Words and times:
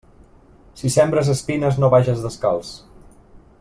Si 0.79 0.91
sembres 0.95 1.29
espines, 1.35 1.79
no 1.85 1.93
vages 1.97 2.25
descalç. 2.27 2.77